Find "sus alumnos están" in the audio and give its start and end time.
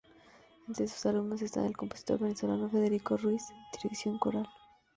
0.87-1.65